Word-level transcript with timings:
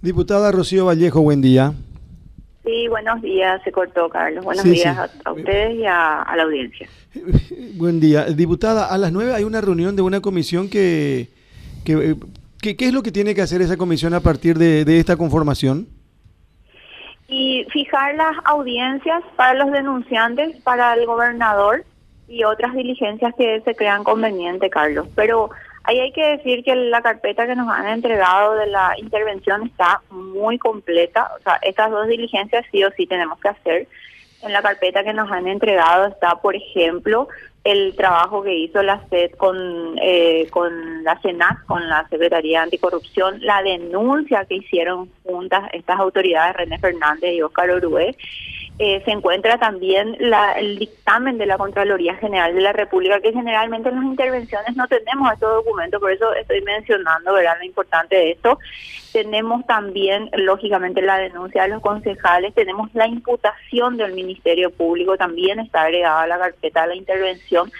Diputada 0.00 0.52
Rocío 0.52 0.86
Vallejo, 0.86 1.20
buen 1.22 1.42
día. 1.42 1.72
Sí, 2.64 2.86
buenos 2.88 3.20
días, 3.20 3.60
se 3.64 3.72
cortó 3.72 4.08
Carlos. 4.08 4.44
Buenos 4.44 4.62
días 4.62 5.10
A, 5.24 5.32
ustedes 5.32 5.76
y 5.76 5.86
a, 5.86 6.24
la 6.36 6.42
audiencia. 6.42 6.88
Buen 7.74 7.98
día. 7.98 8.26
Diputada, 8.26 8.86
a 8.86 8.98
las 8.98 9.10
nueve 9.10 9.32
hay 9.34 9.44
una 9.44 9.60
reunión 9.60 9.96
de 9.96 10.02
una 10.02 10.20
comisión 10.20 10.68
que, 10.68 11.28
que, 11.84 12.16
¿qué 12.60 12.76
es 12.78 12.92
lo 12.92 13.02
que 13.02 13.10
tiene 13.10 13.34
que 13.34 13.40
hacer 13.40 13.62
esa 13.62 13.76
comisión 13.76 14.12
a 14.14 14.20
partir 14.20 14.58
de, 14.58 14.84
de 14.84 15.00
esta 15.00 15.16
conformación? 15.16 15.88
Y 17.26 17.66
fijar 17.72 18.14
las 18.14 18.36
audiencias 18.44 19.22
para 19.36 19.54
los 19.54 19.72
denunciantes, 19.72 20.60
para 20.62 20.94
el 20.94 21.06
gobernador 21.06 21.84
y 22.28 22.44
otras 22.44 22.74
diligencias 22.74 23.34
que 23.36 23.62
se 23.62 23.74
crean 23.74 24.04
convenientes, 24.04 24.70
Carlos. 24.70 25.08
Pero 25.14 25.50
Ahí 25.88 26.00
hay 26.00 26.12
que 26.12 26.36
decir 26.36 26.62
que 26.64 26.76
la 26.76 27.00
carpeta 27.00 27.46
que 27.46 27.56
nos 27.56 27.66
han 27.66 27.88
entregado 27.88 28.56
de 28.56 28.66
la 28.66 28.92
intervención 28.98 29.68
está 29.68 30.02
muy 30.10 30.58
completa. 30.58 31.30
O 31.38 31.42
sea, 31.42 31.58
estas 31.62 31.90
dos 31.90 32.06
diligencias 32.06 32.66
sí 32.70 32.84
o 32.84 32.90
sí 32.90 33.06
tenemos 33.06 33.40
que 33.40 33.48
hacer. 33.48 33.88
En 34.42 34.52
la 34.52 34.60
carpeta 34.60 35.02
que 35.02 35.14
nos 35.14 35.32
han 35.32 35.48
entregado 35.48 36.08
está, 36.08 36.34
por 36.42 36.54
ejemplo, 36.54 37.26
el 37.64 37.96
trabajo 37.96 38.42
que 38.42 38.54
hizo 38.54 38.82
la 38.82 39.02
SED 39.08 39.30
con, 39.38 39.96
eh, 40.02 40.46
con 40.50 41.04
la 41.04 41.18
CENAC, 41.20 41.64
con 41.64 41.88
la 41.88 42.06
Secretaría 42.08 42.58
de 42.58 42.64
Anticorrupción, 42.64 43.40
la 43.40 43.62
denuncia 43.62 44.44
que 44.44 44.56
hicieron 44.56 45.10
juntas 45.24 45.70
estas 45.72 45.98
autoridades, 45.98 46.54
René 46.54 46.78
Fernández 46.78 47.32
y 47.32 47.40
Óscar 47.40 47.70
Orué, 47.70 48.14
eh, 48.80 49.02
se 49.04 49.10
encuentra 49.10 49.58
también 49.58 50.16
el 50.56 50.78
dictamen 50.78 51.36
de 51.36 51.46
la 51.46 51.58
Contraloría 51.58 52.14
General 52.14 52.54
de 52.54 52.60
la 52.60 52.72
República, 52.72 53.20
que 53.20 53.32
generalmente 53.32 53.88
en 53.88 53.96
las 53.96 54.04
intervenciones 54.04 54.76
no 54.76 54.86
tenemos 54.86 55.32
estos 55.32 55.64
documentos, 55.64 56.00
por 56.00 56.12
eso 56.12 56.32
estoy 56.34 56.62
mencionando 56.62 57.32
¿verdad? 57.32 57.56
lo 57.58 57.64
importante 57.64 58.14
de 58.14 58.30
esto. 58.32 58.58
Tenemos 59.12 59.66
también, 59.66 60.30
lógicamente, 60.32 61.02
la 61.02 61.18
denuncia 61.18 61.62
de 61.62 61.70
los 61.70 61.82
concejales, 61.82 62.54
tenemos 62.54 62.88
la 62.94 63.08
imputación 63.08 63.96
del 63.96 64.12
Ministerio 64.12 64.70
Público, 64.70 65.16
también 65.16 65.58
está 65.58 65.82
agregada 65.82 66.22
a 66.22 66.26
la 66.28 66.38
carpeta 66.38 66.82
de 66.82 66.88
la 66.88 66.94
intervención. 66.94 67.72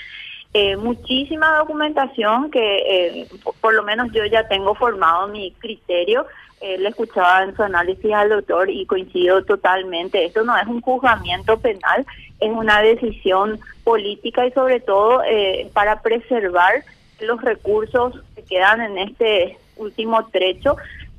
Eh, 0.61 0.77
muchísima 0.77 1.57
documentación 1.59 2.51
que 2.51 2.59
eh, 2.79 3.29
por 3.61 3.75
lo 3.75 3.85
menos 3.85 4.11
yo 4.13 4.25
ya 4.27 4.49
tengo 4.49 4.75
formado 4.75 5.29
mi 5.29 5.53
criterio 5.53 6.27
él 6.61 6.85
escuchaba 6.85 7.45
en 7.45 7.55
su 7.55 7.63
análisis 7.63 8.13
al 8.13 8.31
doctor 8.31 8.69
y 8.69 8.85
coincido 8.87 9.45
totalmente. 9.45 10.25
Esto 10.25 10.43
no 10.43 10.57
es 10.57 10.67
un 10.67 10.81
juzgamiento 10.81 11.61
penal, 11.61 12.05
es 12.41 12.51
una 12.51 12.83
decisión 12.83 13.61
política 13.85 14.47
y 14.47 14.51
sobre 14.51 14.81
todo 14.81 15.23
eh, 15.23 15.71
para 15.73 16.03
preservar 16.03 16.83
los 17.21 17.41
recursos 17.43 18.21
que 18.35 18.43
quedan 18.43 18.81
en 18.81 18.99
este 18.99 19.59
último 19.77 20.27
trecho 20.27 20.77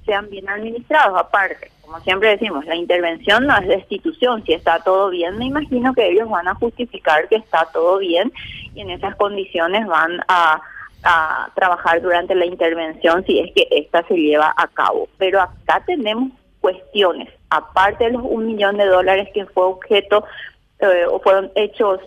sean 0.09 0.29
bien 0.29 0.49
administrados. 0.49 1.17
Aparte, 1.19 1.71
como 1.81 1.99
siempre 2.01 2.29
decimos, 2.29 2.65
la 2.65 2.75
intervención 2.75 3.45
no 3.45 3.55
es 3.57 3.67
destitución. 3.67 4.43
Si 4.43 4.53
está 4.53 4.79
todo 4.79 5.09
bien, 5.09 5.37
me 5.37 5.45
imagino 5.45 5.93
que 5.93 6.09
ellos 6.09 6.27
van 6.29 6.47
a 6.47 6.55
justificar 6.55 7.27
que 7.27 7.35
está 7.35 7.67
todo 7.71 7.99
bien 7.99 8.31
y 8.73 8.81
en 8.81 8.89
esas 8.89 9.15
condiciones 9.15 9.85
van 9.87 10.19
a 10.27 10.61
a 11.03 11.49
trabajar 11.55 12.01
durante 12.01 12.35
la 12.35 12.45
intervención 12.45 13.23
si 13.25 13.39
es 13.39 13.53
que 13.53 13.67
esta 13.71 14.03
se 14.07 14.15
lleva 14.15 14.53
a 14.55 14.67
cabo. 14.67 15.07
Pero 15.17 15.41
acá 15.41 15.81
tenemos 15.85 16.31
cuestiones, 16.59 17.29
aparte 17.49 18.05
de 18.05 18.11
los 18.11 18.23
un 18.23 18.47
millón 18.47 18.77
de 18.77 18.85
dólares 18.85 19.29
que 19.33 19.45
fue 19.45 19.63
objeto 19.63 20.25
eh, 20.79 21.05
o 21.09 21.19
fueron 21.19 21.51
hechos 21.55 22.01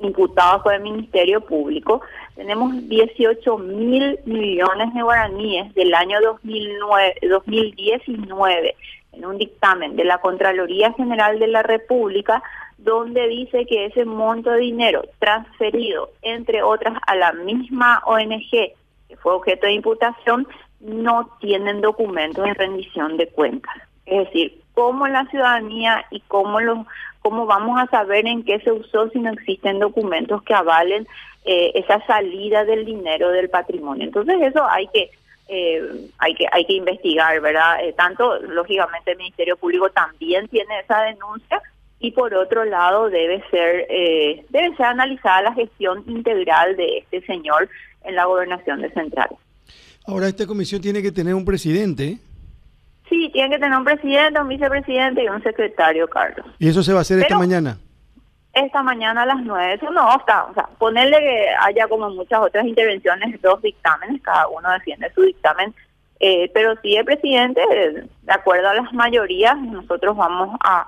imputados 0.00 0.62
por 0.62 0.74
el 0.74 0.82
Ministerio 0.82 1.40
Público, 1.40 2.00
tenemos 2.34 2.88
18 2.88 3.58
mil 3.58 4.18
millones 4.24 4.94
de 4.94 5.02
guaraníes 5.02 5.74
del 5.74 5.94
año 5.94 6.20
2009, 6.20 7.14
2019 7.28 8.76
en 9.12 9.24
un 9.24 9.38
dictamen 9.38 9.96
de 9.96 10.04
la 10.04 10.18
Contraloría 10.18 10.92
General 10.92 11.38
de 11.38 11.48
la 11.48 11.62
República 11.62 12.42
donde 12.78 13.26
dice 13.26 13.66
que 13.66 13.86
ese 13.86 14.04
monto 14.04 14.50
de 14.50 14.60
dinero 14.60 15.02
transferido, 15.18 16.10
entre 16.22 16.62
otras, 16.62 16.96
a 17.06 17.16
la 17.16 17.32
misma 17.32 18.00
ONG 18.06 18.50
que 18.50 19.16
fue 19.16 19.32
objeto 19.34 19.66
de 19.66 19.72
imputación, 19.72 20.46
no 20.80 21.28
tienen 21.40 21.80
documentos 21.80 22.44
de 22.44 22.54
rendición 22.54 23.16
de 23.16 23.26
cuentas. 23.28 23.74
Es 24.06 24.26
decir, 24.26 24.60
cómo 24.78 25.08
la 25.08 25.26
ciudadanía 25.26 26.04
y 26.12 26.20
cómo, 26.28 26.60
los, 26.60 26.86
cómo 27.18 27.46
vamos 27.46 27.80
a 27.80 27.88
saber 27.88 28.28
en 28.28 28.44
qué 28.44 28.60
se 28.60 28.70
usó 28.70 29.10
si 29.10 29.18
no 29.18 29.32
existen 29.32 29.80
documentos 29.80 30.40
que 30.44 30.54
avalen 30.54 31.04
eh, 31.44 31.72
esa 31.74 32.00
salida 32.06 32.64
del 32.64 32.84
dinero 32.84 33.30
del 33.30 33.50
patrimonio. 33.50 34.04
Entonces 34.04 34.40
eso 34.40 34.64
hay 34.70 34.86
que 34.94 35.10
eh, 35.48 35.82
hay 36.18 36.32
que 36.36 36.46
hay 36.52 36.64
que 36.64 36.74
investigar, 36.74 37.40
¿verdad? 37.40 37.82
Eh, 37.82 37.92
tanto 37.94 38.38
lógicamente 38.38 39.10
el 39.10 39.18
Ministerio 39.18 39.56
Público 39.56 39.90
también 39.90 40.46
tiene 40.46 40.78
esa 40.78 41.00
denuncia 41.00 41.60
y 41.98 42.12
por 42.12 42.32
otro 42.34 42.64
lado 42.64 43.10
debe 43.10 43.42
ser 43.50 43.84
eh, 43.90 44.44
debe 44.50 44.76
ser 44.76 44.86
analizada 44.86 45.42
la 45.42 45.54
gestión 45.54 46.04
integral 46.06 46.76
de 46.76 46.98
este 46.98 47.22
señor 47.22 47.68
en 48.04 48.14
la 48.14 48.26
gobernación 48.26 48.80
de 48.80 48.90
Central. 48.90 49.30
Ahora 50.06 50.28
esta 50.28 50.46
comisión 50.46 50.80
tiene 50.80 51.02
que 51.02 51.10
tener 51.10 51.34
un 51.34 51.44
presidente. 51.44 52.18
Sí, 53.38 53.44
tiene 53.44 53.50
que 53.50 53.60
tener 53.60 53.78
un 53.78 53.84
presidente, 53.84 54.40
un 54.40 54.48
vicepresidente 54.48 55.22
y 55.22 55.28
un 55.28 55.42
secretario, 55.42 56.08
Carlos. 56.08 56.46
¿Y 56.58 56.68
eso 56.68 56.82
se 56.82 56.92
va 56.92 56.98
a 56.98 57.02
hacer 57.02 57.20
esta 57.20 57.38
mañana? 57.38 57.78
Esta 58.52 58.82
mañana 58.82 59.22
a 59.22 59.26
las 59.26 59.40
nueve, 59.42 59.74
eso 59.74 59.90
no 59.90 60.16
está, 60.16 60.46
o 60.46 60.54
sea, 60.54 60.68
ponerle 60.78 61.18
que 61.18 61.46
haya 61.60 61.86
como 61.86 62.10
muchas 62.10 62.40
otras 62.40 62.66
intervenciones, 62.66 63.40
dos 63.40 63.62
dictámenes, 63.62 64.20
cada 64.22 64.48
uno 64.48 64.72
defiende 64.72 65.12
su 65.14 65.22
dictamen, 65.22 65.72
eh, 66.18 66.50
pero 66.52 66.74
sí 66.82 66.96
el 66.96 67.04
presidente, 67.04 67.60
de 67.70 68.32
acuerdo 68.32 68.70
a 68.70 68.74
las 68.74 68.92
mayorías, 68.92 69.56
nosotros 69.58 70.16
vamos 70.16 70.56
a 70.64 70.86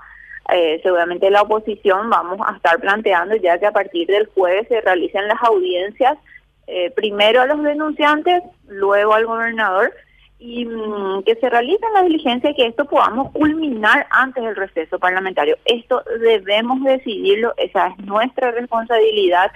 eh, 0.53 0.81
seguramente 0.83 1.29
la 1.29 1.43
oposición 1.43 2.09
vamos 2.09 2.39
a 2.45 2.55
estar 2.57 2.79
planteando 2.81 3.35
ya 3.37 3.57
que 3.57 3.67
a 3.67 3.71
partir 3.71 4.07
del 4.07 4.27
jueves 4.33 4.67
se 4.67 4.81
realicen 4.81 5.27
las 5.29 5.41
audiencias, 5.43 6.17
eh, 6.67 6.91
primero 6.91 7.41
a 7.41 7.45
los 7.45 7.63
denunciantes, 7.63 8.43
luego 8.67 9.13
al 9.13 9.25
gobernador, 9.25 9.93
y 10.41 10.65
mm, 10.65 11.21
que 11.23 11.35
se 11.35 11.49
realicen 11.49 11.93
las 11.93 12.03
diligencias 12.03 12.51
y 12.51 12.55
que 12.55 12.65
esto 12.65 12.85
podamos 12.85 13.31
culminar 13.31 14.07
antes 14.09 14.43
del 14.43 14.55
receso 14.55 14.97
parlamentario. 14.97 15.55
Esto 15.65 16.03
debemos 16.19 16.83
decidirlo, 16.83 17.53
esa 17.57 17.89
es 17.89 17.97
nuestra 17.99 18.49
responsabilidad 18.49 19.51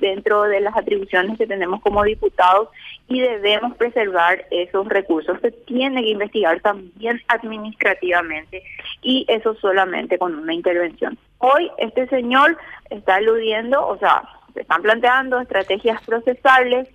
dentro 0.00 0.44
de 0.44 0.60
las 0.60 0.76
atribuciones 0.76 1.36
que 1.38 1.46
tenemos 1.48 1.80
como 1.80 2.04
diputados 2.04 2.68
y 3.08 3.20
debemos 3.20 3.76
preservar 3.76 4.46
esos 4.52 4.86
recursos. 4.86 5.40
Se 5.40 5.50
tiene 5.50 6.02
que 6.02 6.10
investigar 6.10 6.60
también 6.60 7.20
administrativamente 7.26 8.62
y 9.02 9.26
eso 9.26 9.56
solamente 9.56 10.18
con 10.18 10.36
una 10.36 10.54
intervención. 10.54 11.18
Hoy 11.38 11.68
este 11.78 12.06
señor 12.06 12.56
está 12.90 13.16
aludiendo, 13.16 13.84
o 13.84 13.98
sea, 13.98 14.22
se 14.54 14.60
están 14.60 14.82
planteando 14.82 15.40
estrategias 15.40 16.00
procesables 16.04 16.88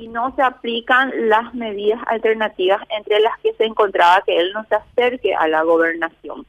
y 0.00 0.08
no 0.08 0.34
se 0.34 0.42
aplican 0.42 1.12
las 1.28 1.52
medidas 1.52 2.00
alternativas 2.06 2.80
entre 2.96 3.20
las 3.20 3.38
que 3.40 3.52
se 3.52 3.64
encontraba 3.64 4.22
que 4.24 4.38
él 4.38 4.50
no 4.54 4.64
se 4.64 4.76
acerque 4.76 5.34
a 5.34 5.46
la 5.46 5.62
gobernación. 5.62 6.46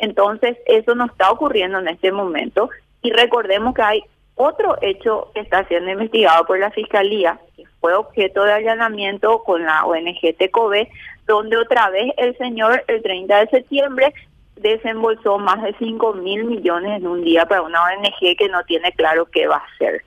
Entonces, 0.00 0.58
eso 0.66 0.96
no 0.96 1.06
está 1.06 1.30
ocurriendo 1.30 1.78
en 1.78 1.88
este 1.88 2.10
momento 2.10 2.70
y 3.02 3.12
recordemos 3.12 3.72
que 3.74 3.82
hay 3.82 4.02
otro 4.34 4.76
hecho 4.82 5.30
que 5.32 5.40
está 5.40 5.64
siendo 5.68 5.90
investigado 5.90 6.44
por 6.44 6.58
la 6.58 6.72
Fiscalía, 6.72 7.38
que 7.56 7.64
fue 7.80 7.94
objeto 7.94 8.42
de 8.44 8.52
allanamiento 8.52 9.44
con 9.44 9.64
la 9.64 9.84
ONG 9.84 10.36
TECOBE, 10.36 10.88
donde 11.26 11.56
otra 11.56 11.90
vez 11.90 12.12
el 12.16 12.36
señor 12.36 12.82
el 12.88 13.02
30 13.02 13.36
de 13.36 13.46
septiembre 13.48 14.14
desembolsó 14.56 15.38
más 15.38 15.62
de 15.62 15.74
5 15.78 16.14
mil 16.14 16.44
millones 16.44 17.00
en 17.00 17.06
un 17.06 17.22
día 17.22 17.46
para 17.46 17.62
una 17.62 17.84
ONG 17.84 18.36
que 18.36 18.48
no 18.48 18.64
tiene 18.64 18.90
claro 18.92 19.26
qué 19.26 19.46
va 19.46 19.56
a 19.56 19.74
hacer. 19.74 20.02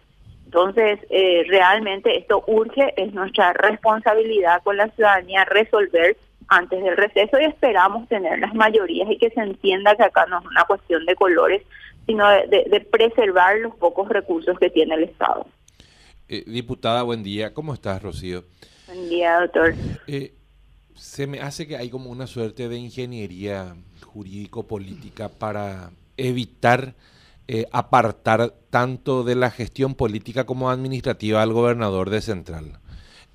Entonces, 0.54 1.00
eh, 1.10 1.46
realmente 1.48 2.20
esto 2.20 2.44
urge, 2.46 2.94
es 3.02 3.14
nuestra 3.14 3.54
responsabilidad 3.54 4.62
con 4.64 4.76
la 4.76 4.90
ciudadanía 4.90 5.46
resolver 5.46 6.18
antes 6.50 6.84
del 6.84 6.98
receso 6.98 7.40
y 7.40 7.46
esperamos 7.46 8.10
tener 8.10 8.38
las 8.40 8.54
mayorías 8.54 9.10
y 9.10 9.18
que 9.18 9.30
se 9.30 9.40
entienda 9.40 9.96
que 9.96 10.04
acá 10.04 10.26
no 10.26 10.40
es 10.40 10.46
una 10.46 10.66
cuestión 10.66 11.06
de 11.06 11.16
colores, 11.16 11.64
sino 12.06 12.30
de, 12.30 12.86
preservar 12.92 13.60
los 13.60 13.74
pocos 13.76 14.10
recursos 14.10 14.60
que 14.60 14.70
tiene 14.70 14.96
el 14.96 15.04
Estado. 15.06 15.48
Eh, 16.28 16.44
diputada, 16.46 17.04
buen 17.04 17.24
día. 17.24 17.54
¿Cómo 17.54 17.74
estás, 17.74 18.04
Rocío? 18.04 18.44
Buen 18.88 19.08
día, 19.08 19.40
doctor. 19.40 19.74
Eh, 20.08 20.34
se 20.96 21.28
me 21.28 21.40
hace 21.40 21.66
que 21.66 21.78
hay 21.78 21.90
como 21.90 22.10
una 22.10 22.28
suerte 22.28 22.68
de 22.68 22.78
ingeniería 22.78 23.74
jurídico-política 24.06 25.30
para 25.30 25.92
evitar 26.18 26.94
eh, 27.54 27.68
apartar 27.74 28.56
tanto 28.70 29.26
de 29.26 29.36
la 29.36 29.52
gestión 29.52 29.94
política 29.94 30.46
como 30.46 30.70
administrativa 30.72 31.42
al 31.42 31.52
gobernador 31.52 32.10
de 32.10 32.22
Central. 32.22 32.80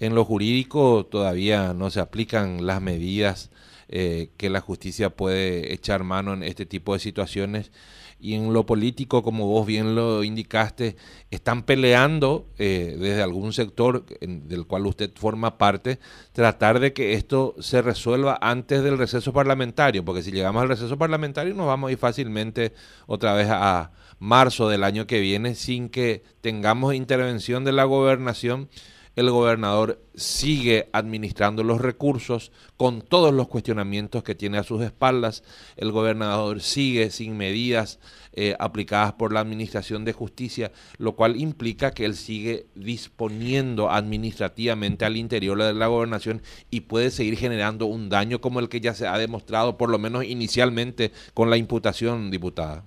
En 0.01 0.15
lo 0.15 0.25
jurídico 0.25 1.05
todavía 1.05 1.75
no 1.75 1.91
se 1.91 2.01
aplican 2.01 2.65
las 2.65 2.81
medidas 2.81 3.51
eh, 3.91 4.31
que 4.39 4.49
la 4.49 4.63
justicia 4.63 5.11
puede 5.11 5.75
echar 5.75 6.03
mano 6.03 6.33
en 6.33 6.45
este 6.45 6.65
tipo 6.65 6.95
de 6.95 7.01
situaciones 7.01 7.73
y 8.19 8.35
en 8.35 8.53
lo 8.53 8.65
político, 8.65 9.23
como 9.23 9.47
vos 9.47 9.67
bien 9.67 9.95
lo 9.95 10.25
indicaste, 10.25 10.97
están 11.31 11.63
peleando 11.65 12.47
eh, 12.59 12.97
desde 12.99 13.23
algún 13.23 13.53
sector 13.53 14.07
del 14.21 14.67
cual 14.67 14.87
usted 14.87 15.11
forma 15.15 15.59
parte, 15.59 15.99
tratar 16.33 16.81
de 16.81 16.93
que 16.93 17.15
esto 17.15 17.55
se 17.61 17.83
resuelva 17.83 18.39
antes 18.41 18.83
del 18.83 18.99
receso 18.99 19.33
parlamentario, 19.33 20.05
porque 20.05 20.23
si 20.23 20.33
llegamos 20.33 20.63
al 20.63 20.69
receso 20.69 20.97
parlamentario 20.97 21.55
nos 21.55 21.67
vamos 21.67 21.89
a 21.89 21.93
ir 21.93 21.99
fácilmente 21.99 22.73
otra 23.07 23.35
vez 23.35 23.49
a 23.51 23.93
marzo 24.19 24.69
del 24.69 24.85
año 24.85 25.07
que 25.07 25.21
viene 25.21 25.55
sin 25.55 25.89
que 25.89 26.23
tengamos 26.41 26.95
intervención 26.95 27.65
de 27.65 27.73
la 27.73 27.85
gobernación 27.85 28.69
el 29.17 29.31
gobernador 29.31 29.99
sigue 30.15 30.89
administrando 30.93 31.65
los 31.65 31.81
recursos 31.81 32.53
con 32.77 33.01
todos 33.01 33.33
los 33.33 33.49
cuestionamientos 33.49 34.23
que 34.23 34.35
tiene 34.35 34.59
a 34.59 34.63
sus 34.63 34.83
espaldas. 34.83 35.43
El 35.77 35.91
gobernador 35.91 36.61
sigue 36.61 37.11
sin 37.11 37.37
medidas 37.37 37.99
eh, 38.35 38.55
aplicadas 38.59 39.15
por 39.15 39.33
la 39.33 39.41
Administración 39.41 40.05
de 40.05 40.13
Justicia, 40.13 40.71
lo 40.99 41.17
cual 41.17 41.41
implica 41.41 41.93
que 41.93 42.05
él 42.05 42.15
sigue 42.15 42.67
disponiendo 42.75 43.91
administrativamente 43.91 45.07
al 45.07 45.17
interior 45.17 45.63
de 45.63 45.73
la 45.73 45.87
gobernación 45.87 46.43
y 46.71 46.83
puede 46.83 47.11
seguir 47.11 47.39
generando 47.39 47.87
un 47.87 48.11
daño 48.11 48.43
como 48.43 48.61
el 48.61 48.69
que 48.69 48.83
ya 48.83 48.93
se 48.93 49.07
ha 49.07 49.17
demostrado, 49.17 49.79
por 49.79 49.89
lo 49.89 49.99
menos 49.99 50.25
inicialmente, 50.25 51.13
con 51.33 51.49
la 51.49 51.57
imputación, 51.57 52.31
diputada. 52.31 52.85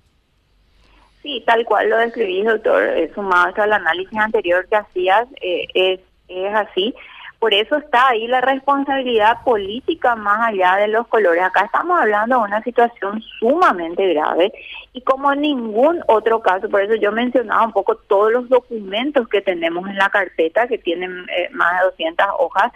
Sí, 1.24 1.44
tal 1.46 1.66
cual 1.66 1.90
lo 1.90 1.98
describí, 1.98 2.44
doctor, 2.44 2.82
sumado 3.16 3.54
al 3.62 3.74
análisis 3.74 4.18
anterior 4.18 4.66
que 4.70 4.76
hacías, 4.76 5.28
eh, 5.42 5.68
es 5.74 6.00
es 6.30 6.56
así. 6.56 6.94
Por 7.40 7.54
eso 7.54 7.78
está 7.78 8.10
ahí 8.10 8.28
la 8.28 8.42
responsabilidad 8.42 9.42
política 9.46 10.14
más 10.18 10.50
allá 10.50 10.76
de 10.76 10.90
los 10.90 11.08
colores. 11.08 11.42
Acá 11.42 11.66
estamos 11.66 11.98
hablando 11.98 12.38
de 12.38 12.44
una 12.44 12.62
situación 12.64 13.22
sumamente 13.40 14.14
grave 14.14 14.52
y 14.92 15.02
como 15.02 15.32
en 15.32 15.42
ningún 15.42 16.04
otro 16.08 16.42
caso, 16.42 16.70
por 16.70 16.82
eso 16.82 16.96
yo 16.96 17.14
mencionaba 17.14 17.66
un 17.66 17.72
poco 17.72 17.96
todos 17.96 18.34
los 18.34 18.50
documentos 18.50 19.30
que 19.30 19.42
tenemos 19.42 19.88
en 19.88 19.96
la 19.96 20.10
carpeta, 20.10 20.68
que 20.68 20.78
tienen 20.78 21.26
eh, 21.30 21.50
más 21.54 21.80
de 21.80 21.86
200 21.86 22.26
hojas, 22.40 22.74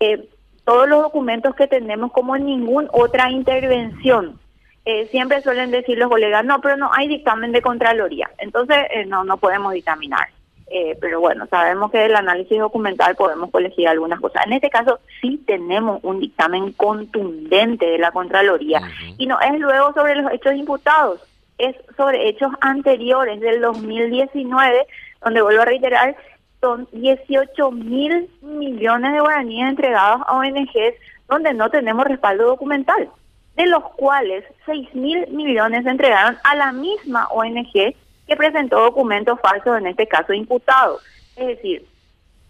eh, 0.00 0.28
todos 0.64 0.88
los 0.88 1.02
documentos 1.02 1.54
que 1.54 1.68
tenemos 1.68 2.10
como 2.10 2.34
en 2.34 2.46
ninguna 2.46 2.88
otra 2.92 3.30
intervención. 3.30 4.40
Eh, 4.86 5.06
siempre 5.12 5.40
suelen 5.42 5.70
decir 5.70 5.98
los 5.98 6.08
colegas, 6.08 6.44
no, 6.44 6.60
pero 6.60 6.76
no 6.76 6.90
hay 6.92 7.06
dictamen 7.06 7.52
de 7.52 7.62
Contraloría, 7.62 8.28
entonces 8.38 8.78
no, 9.06 9.22
no 9.22 9.36
podemos 9.36 9.72
dictaminar. 9.72 10.26
Eh, 10.72 10.96
pero 11.00 11.18
bueno, 11.18 11.48
sabemos 11.48 11.90
que 11.90 12.04
el 12.04 12.14
análisis 12.14 12.56
documental 12.60 13.16
podemos 13.16 13.50
colegir 13.50 13.88
algunas 13.88 14.20
cosas. 14.20 14.46
En 14.46 14.52
este 14.52 14.70
caso 14.70 15.00
sí 15.20 15.42
tenemos 15.44 15.98
un 16.04 16.20
dictamen 16.20 16.72
contundente 16.74 17.86
de 17.86 17.98
la 17.98 18.12
Contraloría 18.12 18.80
y 19.18 19.26
no 19.26 19.40
es 19.40 19.58
luego 19.58 19.92
sobre 19.94 20.14
los 20.14 20.32
hechos 20.32 20.54
imputados, 20.54 21.20
es 21.58 21.74
sobre 21.96 22.28
hechos 22.28 22.52
anteriores 22.60 23.40
del 23.40 23.60
2019, 23.60 24.86
donde 25.24 25.42
vuelvo 25.42 25.62
a 25.62 25.64
reiterar, 25.64 26.14
son 26.60 26.86
18 26.92 27.70
mil 27.72 28.30
millones 28.40 29.12
de 29.12 29.20
guaraníes 29.20 29.70
entregados 29.70 30.22
a 30.24 30.36
ONGs 30.36 30.94
donde 31.28 31.52
no 31.52 31.68
tenemos 31.70 32.04
respaldo 32.04 32.46
documental, 32.46 33.08
de 33.56 33.66
los 33.66 33.82
cuales 33.96 34.44
6 34.66 34.94
mil 34.94 35.26
millones 35.32 35.82
se 35.82 35.90
entregaron 35.90 36.36
a 36.44 36.54
la 36.54 36.70
misma 36.70 37.26
ONG 37.32 37.94
que 38.30 38.36
presentó 38.36 38.80
documentos 38.80 39.40
falsos, 39.40 39.76
en 39.76 39.88
este 39.88 40.06
caso 40.06 40.32
imputados. 40.32 41.02
Es 41.34 41.48
decir, 41.48 41.84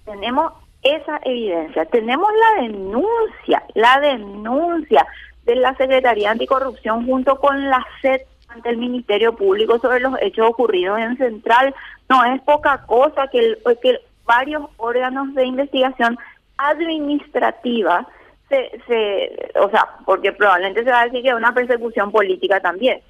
tenemos 0.04 0.52
esa 0.82 1.18
evidencia, 1.24 1.86
tenemos 1.86 2.28
la 2.34 2.62
denuncia, 2.62 3.62
la 3.72 3.98
denuncia 3.98 5.06
de 5.44 5.56
la 5.56 5.74
Secretaría 5.76 6.32
Anticorrupción 6.32 7.06
junto 7.06 7.40
con 7.40 7.70
la 7.70 7.82
SED 8.02 8.20
ante 8.48 8.68
el 8.68 8.76
Ministerio 8.76 9.34
Público 9.34 9.78
sobre 9.78 10.00
los 10.00 10.20
hechos 10.20 10.50
ocurridos 10.50 10.98
en 10.98 11.16
Central. 11.16 11.74
No 12.10 12.26
es 12.26 12.42
poca 12.42 12.84
cosa 12.84 13.28
que, 13.28 13.56
que 13.80 14.00
varios 14.26 14.64
órganos 14.76 15.34
de 15.34 15.46
investigación 15.46 16.18
administrativa 16.58 18.06
se, 18.50 18.70
se, 18.86 19.50
o 19.58 19.70
sea, 19.70 19.88
porque 20.04 20.32
probablemente 20.32 20.84
se 20.84 20.90
va 20.90 21.00
a 21.00 21.04
decir 21.04 21.22
que 21.22 21.30
es 21.30 21.34
una 21.34 21.54
persecución 21.54 22.12
política 22.12 22.60
también 22.60 23.00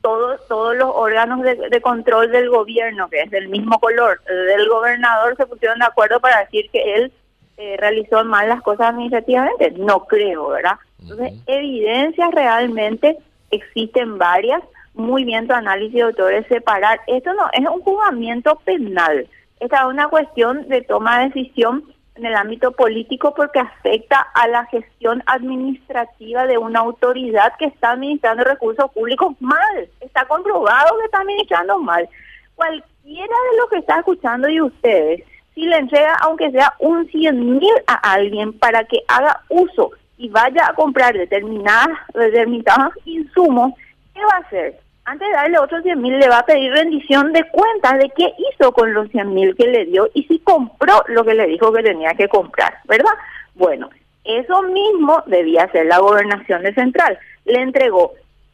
todos, 0.00 0.40
todos 0.48 0.76
los 0.76 0.90
órganos 0.94 1.42
de, 1.42 1.80
control 1.80 2.30
del 2.30 2.48
gobierno, 2.48 3.08
que 3.08 3.22
es 3.22 3.30
del 3.30 3.48
mismo 3.48 3.78
color 3.78 4.20
del 4.24 4.68
gobernador, 4.68 5.36
se 5.36 5.46
pusieron 5.46 5.78
de 5.78 5.84
acuerdo 5.84 6.20
para 6.20 6.40
decir 6.40 6.70
que 6.70 6.94
él 6.94 7.12
eh, 7.56 7.76
realizó 7.78 8.24
mal 8.24 8.48
las 8.48 8.62
cosas 8.62 8.88
administrativamente. 8.88 9.72
No 9.72 10.06
creo, 10.06 10.48
¿verdad? 10.48 10.78
Entonces, 11.00 11.34
evidencias 11.46 12.30
realmente 12.32 13.18
existen 13.50 14.18
varias. 14.18 14.62
Muy 14.94 15.24
bien 15.24 15.46
tu 15.46 15.54
análisis, 15.54 16.00
doctor, 16.00 16.32
es 16.32 16.46
separar. 16.46 17.00
Esto 17.06 17.32
no 17.34 17.44
es 17.52 17.66
un 17.68 17.80
juzgamiento 17.82 18.56
penal. 18.64 19.28
Esta 19.60 19.78
es 19.78 19.84
una 19.84 20.08
cuestión 20.08 20.68
de 20.68 20.82
toma 20.82 21.18
de 21.18 21.30
decisión 21.30 21.84
en 22.18 22.26
el 22.26 22.34
ámbito 22.34 22.72
político 22.72 23.32
porque 23.34 23.60
afecta 23.60 24.20
a 24.34 24.48
la 24.48 24.66
gestión 24.66 25.22
administrativa 25.26 26.46
de 26.46 26.58
una 26.58 26.80
autoridad 26.80 27.54
que 27.58 27.66
está 27.66 27.92
administrando 27.92 28.44
recursos 28.44 28.90
públicos 28.92 29.34
mal. 29.40 29.88
Está 30.00 30.24
comprobado 30.26 30.98
que 30.98 31.04
está 31.04 31.20
administrando 31.20 31.78
mal. 31.78 32.08
Cualquiera 32.54 33.36
de 33.50 33.56
los 33.58 33.70
que 33.70 33.78
está 33.78 33.98
escuchando 33.98 34.48
y 34.48 34.60
ustedes, 34.60 35.22
si 35.54 35.62
le 35.62 35.76
entrega 35.76 36.14
aunque 36.22 36.50
sea 36.50 36.74
un 36.80 37.08
100 37.08 37.58
mil 37.58 37.74
a 37.86 37.94
alguien 38.12 38.52
para 38.58 38.84
que 38.84 39.02
haga 39.08 39.40
uso 39.48 39.92
y 40.16 40.28
vaya 40.28 40.66
a 40.66 40.74
comprar 40.74 41.16
determinadas, 41.16 41.96
determinados 42.12 42.94
insumos, 43.04 43.72
¿qué 44.12 44.20
va 44.20 44.36
a 44.36 44.46
hacer? 44.46 44.80
Antes 45.08 45.26
de 45.26 45.34
darle 45.34 45.58
otros 45.58 45.82
100 45.82 46.02
mil, 46.02 46.18
le 46.18 46.28
va 46.28 46.40
a 46.40 46.46
pedir 46.46 46.70
rendición 46.70 47.32
de 47.32 47.42
cuentas 47.44 47.98
de 47.98 48.10
qué 48.10 48.34
hizo 48.36 48.72
con 48.72 48.92
los 48.92 49.08
100 49.08 49.32
mil 49.32 49.56
que 49.56 49.66
le 49.66 49.86
dio 49.86 50.06
y 50.12 50.24
si 50.24 50.38
compró 50.40 51.02
lo 51.06 51.24
que 51.24 51.32
le 51.32 51.46
dijo 51.46 51.72
que 51.72 51.82
tenía 51.82 52.12
que 52.12 52.28
comprar, 52.28 52.74
¿verdad? 52.84 53.12
Bueno, 53.54 53.88
eso 54.24 54.62
mismo 54.64 55.22
debía 55.24 55.62
hacer 55.62 55.86
la 55.86 55.98
gobernación 55.98 56.62
de 56.62 56.74
Central. 56.74 57.18
Le 57.46 57.62
entregó 57.62 58.12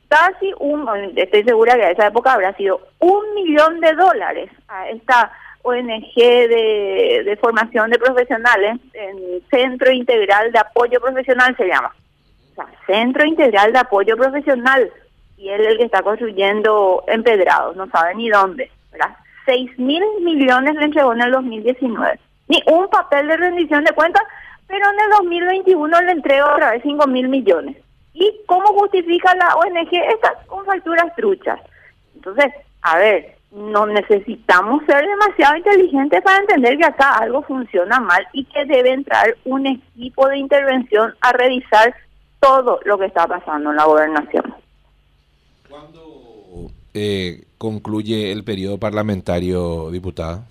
casi 0.09 0.53
un, 0.61 0.89
estoy 1.17 1.43
segura 1.43 1.75
que 1.75 1.87
a 1.87 1.91
esa 1.91 2.07
época 2.07 2.35
habrá 2.35 2.55
sido 2.55 2.81
un 3.01 3.35
millón 3.35 3.81
de 3.81 3.93
dólares 3.95 4.49
a 4.69 4.89
esta 4.91 5.33
ONG 5.63 6.15
de, 6.15 7.23
de 7.25 7.37
formación 7.41 7.91
de 7.91 7.99
profesionales, 7.99 8.79
en 8.93 9.43
Centro 9.51 9.91
Integral 9.91 10.53
de 10.53 10.61
Apoyo 10.61 11.01
Profesional 11.01 11.57
se 11.57 11.67
llama. 11.67 11.93
O 12.53 12.55
sea, 12.55 12.67
Centro 12.87 13.25
Integral 13.25 13.73
de 13.73 13.79
Apoyo 13.81 14.17
Profesional 14.17 14.89
y 15.37 15.49
él 15.49 15.67
el 15.67 15.79
que 15.79 15.85
está 15.85 16.03
construyendo 16.03 17.05
empedrados, 17.07 17.77
no 17.77 17.89
sabe 17.91 18.15
ni 18.15 18.29
dónde, 18.29 18.71
¿verdad? 18.93 19.17
6 19.47 19.79
mil 19.79 20.03
millones 20.23 20.75
le 20.77 20.87
entregó 20.87 21.13
en 21.13 21.23
el 21.23 21.33
2019. 21.33 22.19
Ni 22.49 22.63
un 22.67 22.89
papel 22.89 23.29
de 23.29 23.37
rendición 23.37 23.85
de 23.85 23.93
cuentas, 23.93 24.23
pero 24.67 24.85
en 24.91 25.01
el 25.01 25.11
2021 25.19 26.01
le 26.03 26.13
entrega 26.13 26.55
otra 26.55 26.71
vez 26.73 26.83
5 26.83 27.07
mil 27.07 27.29
millones. 27.29 27.77
¿Y 28.13 28.33
cómo 28.47 28.67
justifica 28.69 29.35
la 29.35 29.55
ONG 29.57 29.93
estas 29.93 30.47
con 30.47 30.65
facturas 30.65 31.15
truchas? 31.17 31.61
Entonces, 32.15 32.53
a 32.83 32.99
ver, 32.99 33.35
no 33.51 33.87
necesitamos 33.87 34.83
ser 34.87 35.07
demasiado 35.07 35.57
inteligentes 35.57 36.23
para 36.23 36.39
entender 36.39 36.77
que 36.79 36.87
acá 36.87 37.15
algo 37.15 37.43
funciona 37.43 38.01
mal 38.01 38.27
y 38.33 38.45
que 38.45 38.65
debe 38.65 38.93
entrar 38.93 39.37
un 39.45 39.67
equipo 39.67 40.29
de 40.29 40.39
intervención 40.39 41.15
a 41.21 41.33
revisar 41.33 41.95
todo 42.41 42.81
lo 42.85 42.99
que 42.99 43.07
está 43.07 43.27
pasando 43.27 43.71
en 43.71 43.77
la 43.77 43.85
gobernación. 43.85 44.55
¿Cuándo 45.75 46.71
eh, 46.95 47.47
concluye 47.59 48.31
el 48.31 48.45
periodo 48.45 48.79
parlamentario, 48.79 49.91
diputada? 49.91 50.45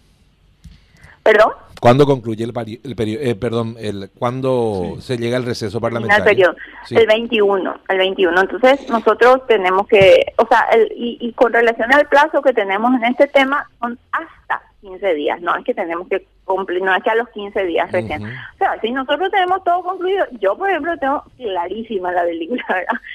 ¿Perdón? 1.24 1.54
¿Cuándo 1.80 2.06
concluye 2.06 2.44
el, 2.44 2.52
el 2.84 2.96
periodo? 2.96 3.24
Eh, 3.24 3.36
perdón, 3.36 3.78
el, 3.80 4.10
¿cuándo 4.20 4.98
se 5.00 5.18
llega 5.18 5.38
al 5.38 5.46
receso 5.46 5.80
parlamentario? 5.80 6.24
El 6.24 6.30
periodo, 6.30 6.56
el 6.92 7.08
21, 7.08 7.76
el 7.88 7.98
21. 7.98 8.42
Entonces 8.42 8.90
nosotros 8.90 9.48
tenemos 9.48 9.88
que, 9.88 10.34
o 10.38 10.46
sea, 10.48 10.68
el, 10.74 10.92
y, 10.94 11.18
y 11.22 11.32
con 11.32 11.54
relación 11.54 11.94
al 11.94 12.06
plazo 12.08 12.42
que 12.42 12.52
tenemos 12.52 12.94
en 12.96 13.06
este 13.06 13.28
tema, 13.28 13.70
son 13.80 13.98
hasta 14.12 14.62
15 14.84 15.14
días, 15.16 15.42
no 15.42 15.56
es 15.56 15.64
que 15.64 15.74
tenemos 15.74 16.08
que 16.10 16.26
cumplir, 16.44 16.82
no 16.82 16.94
es 16.94 17.02
que 17.02 17.10
a 17.10 17.16
los 17.16 17.30
15 17.30 17.64
días 17.64 17.92
recién. 17.92 18.24
O 18.24 18.58
sea, 18.58 18.80
si 18.82 18.92
nosotros 18.92 19.32
tenemos 19.32 19.64
todo 19.64 19.82
concluido, 19.82 20.26
yo 20.40 20.58
por 20.58 20.70
ejemplo 20.70 20.96
tengo 20.98 21.24
clarísima 21.38 22.12
la 22.12 22.24
película, 22.24 22.64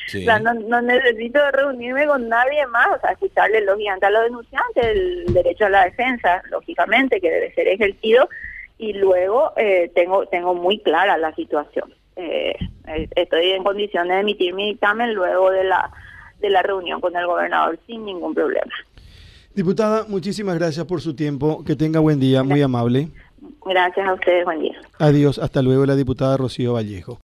O 0.07 0.11
sea, 0.11 0.39
no, 0.39 0.55
no, 0.55 0.81
necesito 0.81 1.39
reunirme 1.53 2.07
con 2.07 2.29
nadie 2.29 2.67
más, 2.69 2.89
o 2.97 3.01
sea, 3.01 3.13
escucharle 3.13 3.61
lógicamente 3.61 4.07
a 4.07 4.11
los 4.11 4.25
denunciantes, 4.25 4.85
el 4.85 5.27
derecho 5.35 5.67
a 5.67 5.71
la 5.71 5.85
defensa, 5.85 6.43
lógicamente, 6.51 7.21
que 7.21 7.31
debe 7.31 7.53
ser 7.53 7.69
ejercido, 7.69 8.29
y 8.79 8.95
luego 8.95 9.53
eh, 9.57 9.91
tengo, 9.95 10.27
tengo 10.27 10.55
muy 10.55 10.79
clara 10.81 11.19
la 11.19 11.35
situación. 11.35 11.93
Eh, 12.17 12.57
eh, 12.87 13.09
estoy 13.15 13.51
en 13.51 13.63
condiciones 13.63 14.15
de 14.15 14.21
emitir 14.21 14.55
mi 14.55 14.71
dictamen 14.71 15.15
luego 15.15 15.51
de 15.51 15.65
la, 15.65 15.91
de 16.41 16.51
la 16.51 16.63
reunión 16.63 17.01
con 17.01 17.15
el 17.15 17.27
gobernador 17.27 17.79
sin 17.87 18.07
ningún 18.07 18.35
problema. 18.35 18.73
Diputada, 19.59 20.05
muchísimas 20.07 20.57
gracias 20.57 20.87
por 20.87 21.01
su 21.01 21.15
tiempo. 21.15 21.65
Que 21.65 21.75
tenga 21.75 21.99
buen 21.99 22.21
día, 22.21 22.45
muy 22.45 22.63
amable. 22.63 23.09
Gracias 23.67 24.07
a 24.07 24.15
ustedes, 24.15 24.45
buen 24.45 24.61
día. 24.61 24.81
Adiós, 25.01 25.41
hasta 25.41 25.63
luego, 25.63 25.85
la 25.85 25.97
diputada 25.97 26.37
Rocío 26.37 26.75
Vallejo. 26.75 27.17